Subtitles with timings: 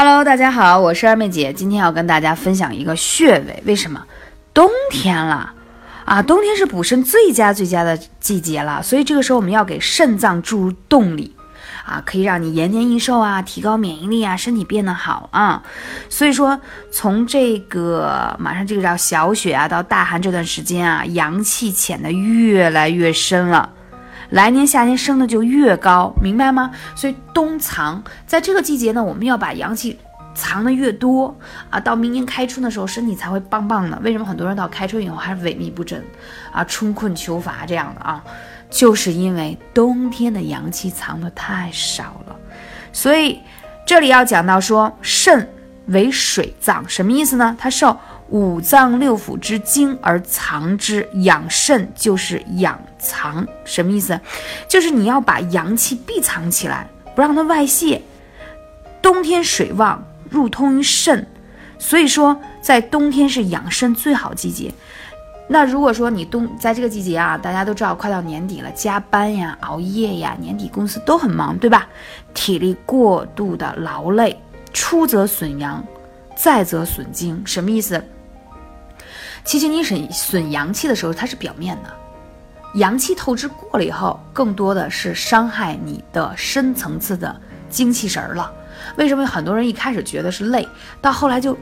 [0.00, 3.60] Hello，大家好，我是二妹姐，今天要跟大家分享一个穴位。
[3.66, 4.00] 为什么？
[4.54, 5.52] 冬天了
[6.04, 11.34] 啊，冬天是补肾最佳最佳的季节了，所以这个时候我们要给肾脏注入动力
[11.84, 15.60] 啊，可以让你延年益寿啊，提高免疫力啊，身体变得好啊。
[16.08, 16.60] 所以说，
[16.92, 23.68] 从这个马上这个叫小雪啊到大寒这段时间啊，阳气潜的越来越深了。
[24.30, 26.70] 来年夏天升的就越高，明白吗？
[26.94, 29.98] 所以冬藏在这个季节呢，我们要把阳气
[30.34, 31.34] 藏的越多
[31.70, 33.98] 啊，到明年开春的时候，身体才会棒棒的。
[34.02, 36.04] 为什么很多人到开春以后还是萎靡不振
[36.52, 38.22] 啊，春困秋乏这样的啊？
[38.70, 42.36] 就是因为冬天的阳气藏的太少了。
[42.92, 43.40] 所以
[43.86, 45.48] 这里要讲到说，肾
[45.86, 47.56] 为水脏，什么意思呢？
[47.58, 47.96] 它受。
[48.30, 54.20] 五脏六腑之精而藏之，养肾就是养藏，什么意思？
[54.68, 58.02] 就是你要把阳气闭藏起来，不让它外泄。
[59.00, 61.26] 冬天水旺，入通于肾，
[61.78, 64.72] 所以说在冬天是养肾最好季节。
[65.50, 71.88] 那如果说你冬在这个季节啊，大家都知道快到年底了，加班呀、熬夜呀，年底公司都很忙，对吧？
[72.34, 74.38] 体力过度的劳累，
[74.74, 75.82] 出则损阳，
[76.36, 78.04] 再则损精，什么意思？
[79.48, 81.90] 其实你损损阳气的时候，它是表面的，
[82.74, 87.34] 阳气透支过了以后，更多的是伤害你的深层次的
[87.70, 88.52] 精气神了。
[88.98, 90.68] 为什么很多人一开始觉得是累，
[91.00, 91.56] 到后来就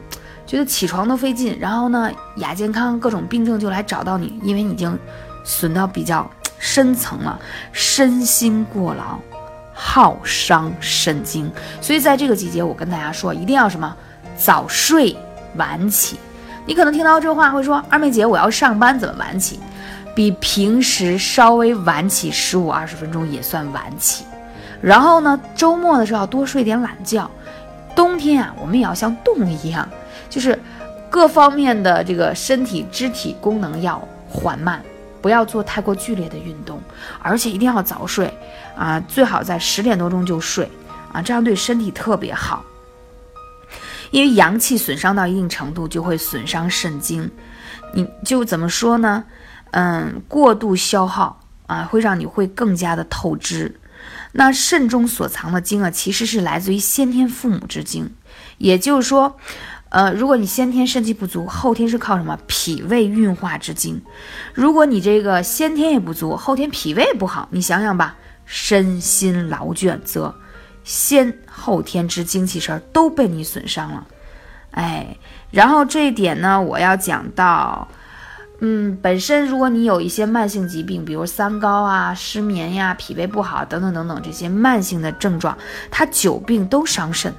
[0.45, 4.99] 觉得起床都费劲，然后呢亚健康各种病症就来找到你，因为你已经
[5.45, 6.29] 损到比较
[6.59, 7.39] 深层了，
[7.71, 9.17] 身心过劳，
[9.73, 11.49] 耗伤肾精。
[11.81, 13.97] 所以在这个季节，我跟大家说，一定要什么
[14.37, 15.17] 早睡
[15.55, 16.19] 晚起。
[16.67, 19.61] 你可能听到这话会说：“二妹姐，我要上班，怎么晚起？
[20.17, 24.25] 比平时稍微晚起十五二十分钟也算晚起。
[24.81, 27.31] 然后呢，周末的时候要多睡点懒觉。
[27.95, 29.89] 冬天啊，我们也要像动物一样，
[30.29, 30.59] 就是
[31.09, 34.83] 各方面的这个身体肢体功能要缓慢，
[35.23, 36.81] 不要做太过剧烈的运动，
[37.23, 38.33] 而且一定要早睡
[38.77, 40.69] 啊，最好在十点多钟就睡
[41.13, 42.65] 啊，这样对身体特别好。”
[44.11, 47.31] 因为阳气损伤到一定程度，就会损伤肾精，
[47.95, 49.25] 你就怎么说呢？
[49.73, 53.81] 嗯，过度消耗啊，会让你会更加的透支。
[54.33, 58.11] 那肾中所藏的精啊，其实是来自于先天父母之精，
[58.59, 59.37] 也就是说，
[59.89, 62.39] 呃，如果你先天肾气不足，后天是靠什么？
[62.47, 64.01] 脾胃运化之精。
[64.55, 70.35] 如果你这个先天也不足，后天脾胃不好，你想想吧，身心劳倦则。
[70.87, 74.07] 先后天之精气神都被你损伤了，
[74.71, 75.17] 哎，
[75.51, 77.89] 然后这一点呢，我要讲到，
[78.61, 85.59] 嗯，本身如果你有一些慢性疾病，比如三高啊、失眠呀、脾胃不好等等等等这些慢性的症状，
[85.91, 87.35] 它久病都伤肾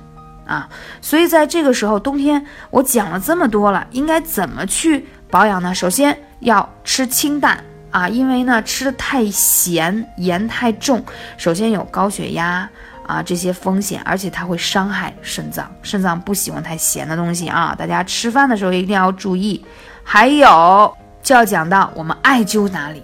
[0.46, 0.68] 啊，
[1.02, 5.74] 所以在这个时候，冬天我讲了这么多了，应该怎么去保养呢？
[5.74, 11.02] 首先要吃清淡啊，因为呢吃的太咸，盐太重，
[11.38, 12.70] 首先有高血压。
[13.08, 17.74] 啊，这些风险，而且它会伤害肾脏，肾脏不喜欢太咸的东西啊。
[17.76, 19.66] 大家吃饭的时候一定要注意。
[20.04, 23.02] 还有就要讲到我们艾灸哪里，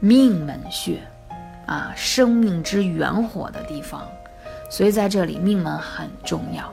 [0.00, 1.00] 命门穴
[1.66, 4.02] 啊，生命之元火的地方，
[4.70, 6.72] 所以在这里命门很重要。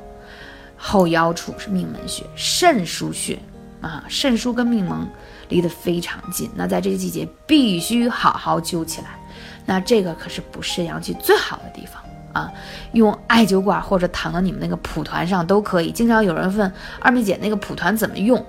[0.78, 3.40] 后腰处是命门穴，肾腧穴
[3.80, 5.07] 啊，肾腧跟命门
[5.47, 9.07] 离得非常近，那在这个季节必须好好灸起来。
[9.66, 12.02] 那这个可是补肾阳气最好的地方。
[12.33, 12.51] 啊，
[12.91, 15.91] 用艾灸管或者躺到你们那个蒲团上都可以。
[15.91, 18.44] 经常有人问二妹姐那个蒲团怎么用？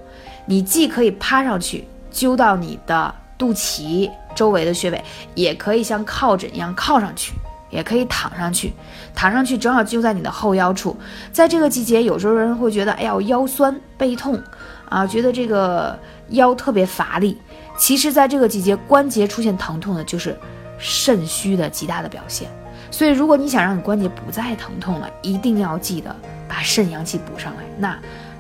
[0.47, 5.03] 你既可以趴上去灸到你的肚脐周围的穴位，
[5.34, 7.33] 也可以像靠枕一样靠上去，
[7.71, 8.72] 也可以躺上去。
[9.15, 10.97] 躺上去正好灸在你的后腰处。
[11.33, 14.43] 在这个季节，有时候人会觉得，哎呀，腰酸背痛
[14.89, 15.99] 啊，觉得这个
[16.31, 17.39] 腰特别乏力。
[17.78, 20.39] 其实，在这个季节，关节出现疼痛的就是
[20.78, 22.49] 肾虚的极大的表现。
[22.94, 26.15] 所以，如果你想让你关节不再疼痛了，一定要记得
[26.49, 27.65] 把肾阳气补上来。
[27.77, 27.98] 那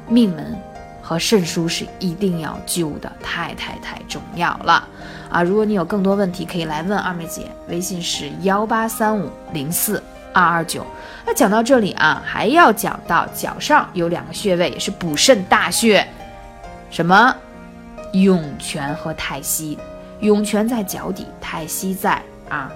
[0.08, 0.56] 命门
[1.02, 4.88] 和肾腧是一定要灸的，太太太重要了
[5.28, 5.42] 啊！
[5.42, 10.00] 如果你有更多问题，可以来问二妹姐，微信是幺八三五零四
[10.32, 10.86] 二二九。
[11.26, 16.06] 那讲到这里啊，还要讲到脚上有两个穴位，也是补肾大穴，
[16.90, 17.34] 什么
[18.12, 19.76] 涌泉和太溪。
[20.20, 22.70] 涌泉在脚底，太溪在啊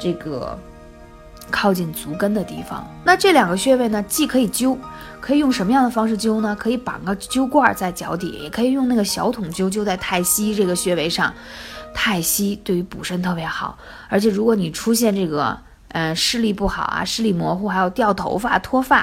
[0.00, 0.58] 这个。
[1.50, 4.76] 靠近足跟的地方，那这两个穴位呢，既可以灸，
[5.20, 6.56] 可以用什么样的方式灸呢？
[6.58, 11.34] 可以绑个灸罐在脚底，也可以用那个小筒灸，灸在太溪这个穴位上。
[11.92, 13.76] 太溪对于补肾特别好，
[14.08, 15.58] 而且如果你出现这个，
[15.88, 18.98] 嗯，视力不好啊，视力模糊，还有掉头发、脱发，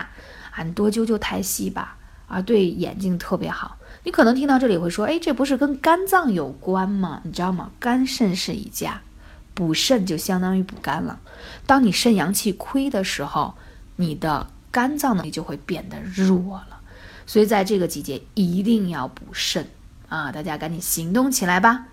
[0.51, 1.97] 啊，你多灸灸太溪吧，
[2.27, 3.75] 啊，对眼睛特别好。
[4.03, 7.19] 你可能听到这里会说，哎，这不是跟肝脏有关吗？
[7.23, 7.71] 你知道吗？
[7.77, 9.01] 肝肾是一家，
[9.57, 11.19] 补肾就相当于补肝了。
[11.65, 13.55] 当你肾阳气亏的时候，
[13.95, 16.79] 你的肝脏呢就会变得弱了。
[17.25, 19.67] 所以在这个季节一定要补肾
[20.09, 20.31] 啊！
[20.31, 21.87] 大家赶紧行动起来吧。